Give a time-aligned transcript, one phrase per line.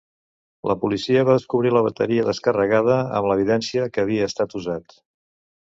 [0.69, 5.01] La policia va descobrir la bateria descarregada, amb l'evidència que havia estat usat.